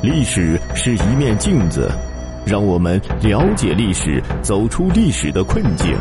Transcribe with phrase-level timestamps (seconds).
[0.00, 1.90] 历史是一面镜子，
[2.46, 5.92] 让我们了解历史，走出历史的困境。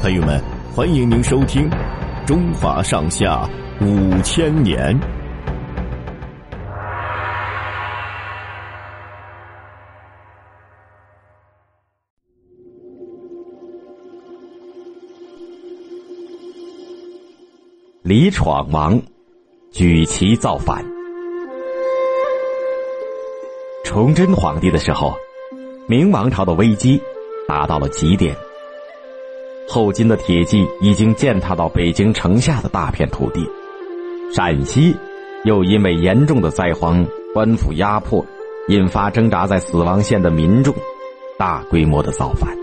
[0.00, 0.40] 朋友们，
[0.72, 1.68] 欢迎您收听
[2.24, 3.48] 《中华上下
[3.80, 4.96] 五千年》。
[18.02, 19.00] 李闯王
[19.72, 20.99] 举旗造反。
[23.90, 25.16] 崇祯皇帝的时候，
[25.88, 27.02] 明王朝的危机
[27.48, 28.36] 达到了极点。
[29.68, 33.44] 后金的铁骑已经践踏到北京城下的大片土地，
[34.32, 34.94] 陕西
[35.42, 37.04] 又因为严重的灾荒、
[37.34, 38.24] 官府压迫，
[38.68, 40.72] 引发挣扎在死亡线的民众
[41.36, 42.56] 大规模的造反。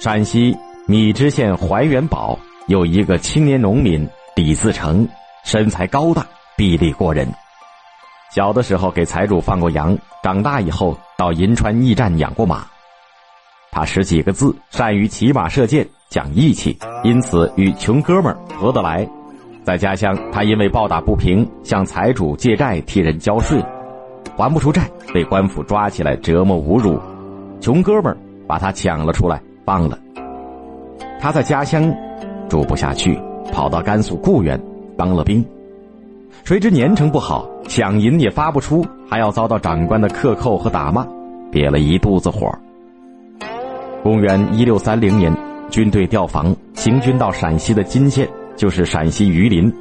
[0.00, 0.56] 陕西
[0.88, 2.36] 米脂县怀元堡。
[2.66, 5.08] 有一个青年农民李自成，
[5.44, 7.32] 身材高大，臂力过人。
[8.30, 12.64] 小的时候给财主放过羊，长大以后到银川驿站养过马。
[13.72, 19.08] 他识几个字，善于骑马射箭，讲义气，因此与穷哥们合得来。
[19.64, 23.60] 在家乡，他因为抱打不平，向财主借债，替人交税，
[24.36, 27.00] 还不出债，被官府抓起来折磨侮辱。
[27.60, 29.98] 穷哥们把他抢了出来，放了。
[31.20, 31.92] 他在家乡。
[32.48, 33.16] 住不下去，
[33.52, 34.60] 跑到甘肃固原
[34.98, 35.46] 当了兵，
[36.44, 41.06] 谁知年成不好，饷银也发不出，还要遭到长官的克扣和打骂，
[41.50, 42.50] 憋了一肚子火。
[44.02, 45.34] 公元一六三零年，
[45.70, 49.72] 军队调防，行军到陕西的金县，就是陕西榆林，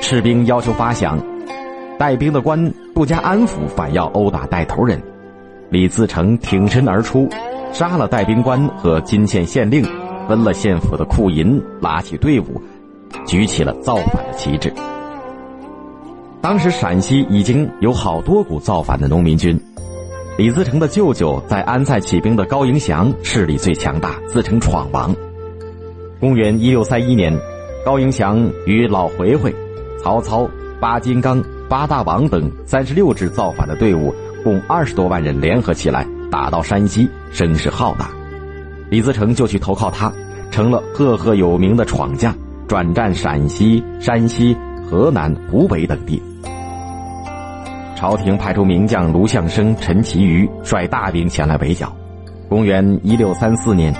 [0.00, 1.18] 士兵要求发饷，
[1.98, 5.02] 带兵的官不加安抚，反要殴打带头人，
[5.70, 7.28] 李自成挺身而出，
[7.72, 9.84] 杀了带兵官和金县县令。
[10.28, 12.60] 分了县府的库银，拉起队伍，
[13.26, 14.72] 举起了造反的旗帜。
[16.46, 19.60] 当时陕西已经有好多股造反的农民军，
[20.38, 25.12] 李自成的舅舅在安塞起兵的高迎祥势力最强大，自称闯王。
[26.20, 27.36] 公元一六三一年，
[27.84, 29.52] 高迎祥与老回回、
[30.00, 30.48] 曹操、
[30.78, 38.08] 八金刚、八大王等三十六支造反的队伍，共二十多万人联合起来，打到山西，声势浩大。
[38.88, 40.12] 李自成就去投靠他，
[40.52, 42.32] 成了赫赫有名的闯将，
[42.68, 44.56] 转战陕西、山西、
[44.88, 46.22] 河南、湖北等地。
[48.06, 51.92] 朝廷派出名将卢象升、陈其余率大兵前来围剿。
[52.48, 53.92] 公元一六三四年，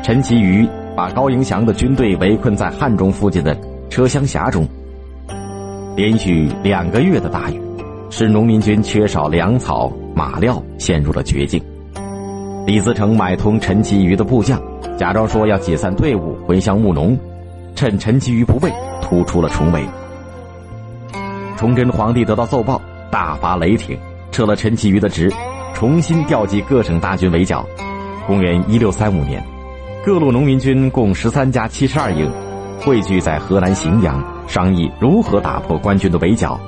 [0.00, 0.64] 陈其余
[0.94, 3.58] 把高迎祥的军队围困在汉中附近的
[3.90, 4.64] 车厢峡中。
[5.96, 7.60] 连续两个月的大雨，
[8.10, 11.60] 使农民军缺少粮草、马料，陷入了绝境。
[12.64, 14.62] 李自成买通陈其余的部将，
[14.96, 17.18] 假装说要解散队伍回乡务农，
[17.74, 19.84] 趁陈其余不备，突出了重围。
[21.56, 22.80] 崇祯皇帝得到奏报，
[23.10, 23.98] 大发雷霆，
[24.30, 25.32] 撤了陈其余的职，
[25.74, 27.66] 重新调集各省大军围剿。
[28.26, 29.42] 公元一六三五年，
[30.04, 32.30] 各路农民军共十三家七十二营，
[32.80, 36.60] 汇聚在河南荥阳，商议如何打破官军的围剿。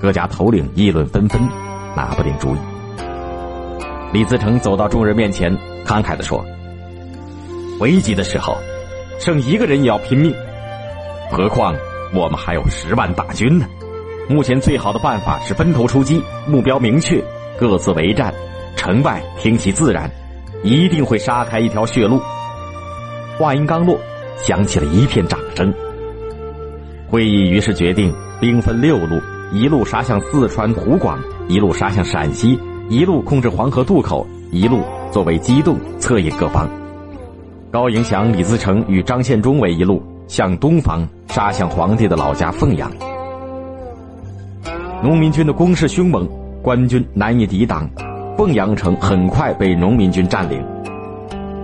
[0.00, 1.40] 各家头领议论纷纷，
[1.94, 2.58] 拿不定主意。
[4.12, 5.54] 李自成走到众人面前，
[5.84, 6.42] 慷慨地说
[7.80, 8.56] ：“危急的时候，
[9.18, 10.34] 剩一个人也要拼命，
[11.30, 11.74] 何况
[12.14, 13.66] 我们还有十万大军呢？
[14.28, 17.22] 目前最好的办法是分头出击，目标明确，
[17.58, 18.34] 各自为战。
[18.74, 20.10] 城外听其自然，
[20.62, 22.20] 一定会杀开一条血路。”
[23.38, 23.98] 话音刚落，
[24.36, 25.72] 响起了一片掌声。
[27.08, 29.20] 会议于是决定，兵分六路，
[29.52, 32.58] 一路杀向四川湖广，一路杀向陕西。
[32.88, 36.68] 一路控制黄河渡口，一路作为机动策应各方。
[37.72, 42.90] 高迎祥、李自成与张献忠为一路，向东方杀向皇帝的老家凤阳。
[45.06, 46.28] 农民军的攻势凶猛，
[46.60, 47.88] 官军难以抵挡，
[48.36, 50.60] 凤阳城很快被农民军占领。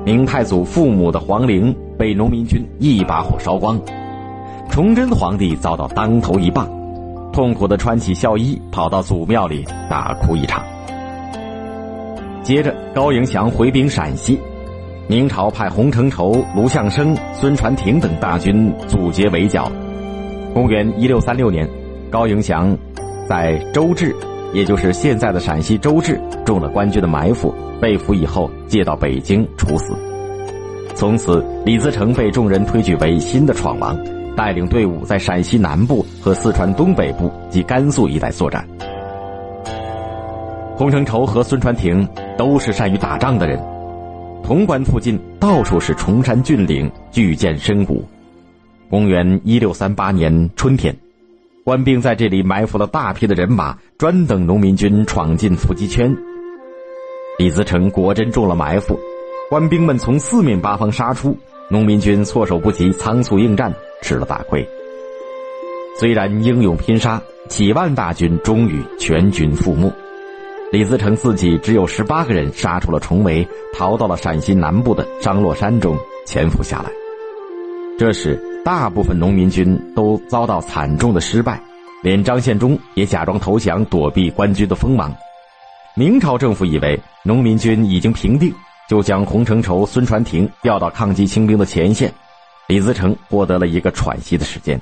[0.04, 3.76] 明太祖父母的皇陵被农民军一把火烧光，
[4.70, 6.70] 崇祯皇帝遭到当头一棒，
[7.32, 10.62] 痛苦的穿起孝衣，跑到祖庙里大哭一场。
[12.44, 14.38] 接着，高迎祥回兵陕西，
[15.08, 19.68] 明朝派洪承畴、卢象升、孙传庭等大军阻截围剿。
[20.54, 21.68] 公元一六三六年，
[22.08, 22.78] 高迎祥
[23.28, 24.14] 在周至，
[24.52, 29.94] 也就是现在的陕西周至，中了官军的埋伏，被俘以后借到北京处死。
[30.94, 33.98] 从此，李自成被众人推举为新的闯王，
[34.36, 38.66] 带领队伍在陕西南部和四川东北部及甘肃一带作战。
[40.76, 43.58] 洪承畴和孙传庭都是善于打仗的人，
[44.42, 48.04] 潼关附近到处是崇山峻岭，巨舰深谷。
[48.90, 50.94] 公元一六三八年春天，
[51.64, 56.12] 官兵在这里埋伏了大批的人马，专等农民军闯进伏击圈。
[57.38, 58.98] 李自成果真中了埋伏，
[59.48, 61.36] 官兵们从四面八方杀出，
[61.70, 63.72] 农民军措手不及，仓促应战，
[64.02, 64.66] 吃了大亏。
[66.00, 69.92] 虽然英勇拼杀，几万大军终于全军覆没。
[70.72, 76.90] 李自成自己只有十八个人杀出了重围，逃到了陕西南部的张洛山中潜伏下来。
[77.96, 81.60] 这时，大部分农民军都遭到惨重的失败，
[82.02, 85.12] 连张献忠也假装投降，躲避官军的锋芒。
[85.96, 88.54] 明朝政府以为农民军已经平定，
[88.88, 92.12] 就将洪承畴、孙传庭调到抗击清兵的前线，
[92.68, 94.80] 李自成获得了一个喘息的时间。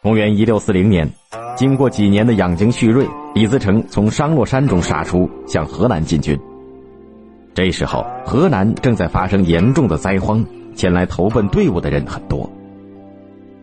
[0.00, 1.10] 公元一六四零年，
[1.56, 6.38] 经过几年的养精蓄锐，李自成从商洛山中杀出，向河南进军。
[7.54, 10.44] 这时候，河南正在发生严重的灾荒，
[10.74, 12.48] 前来投奔队伍的人很多。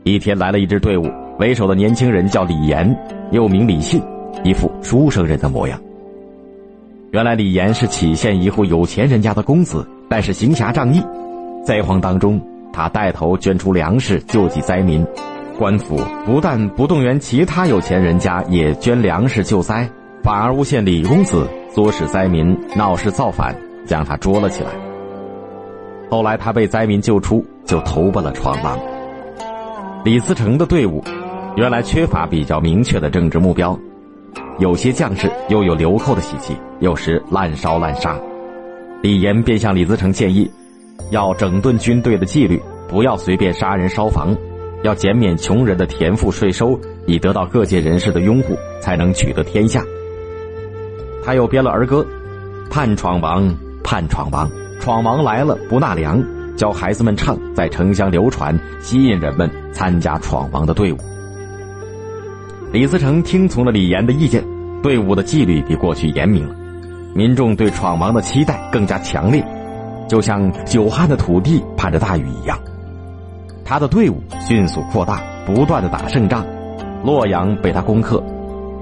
[0.03, 1.09] 一天来了一支队伍，
[1.39, 2.97] 为首的年轻人叫李岩，
[3.31, 4.01] 又名李信，
[4.43, 5.79] 一副书生人的模样。
[7.11, 11.01] 原来李岩是杞县一户有钱人家的公子，但是行侠仗义，
[11.65, 12.39] 灾荒当中，
[12.71, 15.05] 他带头捐出粮食救济灾民。
[15.57, 19.89] 官府不但不动员其他有钱人家也捐粮食救灾，
[20.23, 23.53] 反而诬陷李公子唆使灾民闹事造反，
[23.85, 24.69] 将他捉了起来。
[26.09, 28.79] 后来他被灾民救出，就投奔了闯王。
[30.03, 31.03] 李自成的队伍
[31.55, 33.77] 原来缺乏比较明确的政治目标，
[34.57, 38.17] 有些将士又有流寇的习气，有时滥烧滥杀。
[39.01, 40.49] 李严便向李自成建议，
[41.11, 44.35] 要整顿军队的纪律，不要随便杀人烧房。
[44.81, 49.83] 要减免穷人的田赋税收，以得到各界人士的拥护，才能取得天下。
[51.21, 52.05] 他又编了儿歌
[52.71, 53.53] ：“盼闯王，
[53.83, 56.23] 盼闯王，闯王来了不纳粮。”
[56.57, 60.97] 教孩子们唱，在城乡流传，吸引人们参加闯王的队伍。
[62.73, 64.43] 李自成听从了李严的意见，
[64.83, 66.53] 队伍的纪律比过去严明了，
[67.15, 69.41] 民众对闯王的期待更加强烈，
[70.09, 72.59] 就像久旱的土地盼着大雨一样。
[73.63, 76.45] 他的队伍迅速扩大，不断的打胜仗，
[77.05, 78.21] 洛阳被他攻克，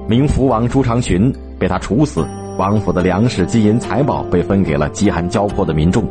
[0.10, 2.26] 明福王朱常洵被他处死，
[2.58, 6.04] 王府的粮食、金银财宝被分给了饥寒交迫的民众。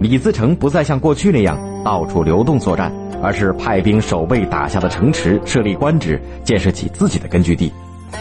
[0.00, 2.90] 李自成不再像过去那样到处流动作战，
[3.22, 7.70] 而是派兵守备打下的城池，设立官职，建设起自己的根据地，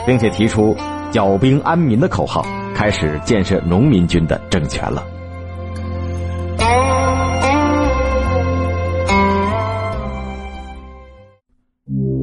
[0.06, 0.76] 并且提出
[1.10, 5.02] “剿兵安民”的口号，开始建设农民军的政权了。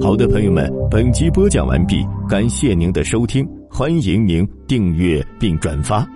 [0.02, 6.08] 好的，朋友们，本集播讲完毕，感谢您的收听，欢迎您订阅并转发。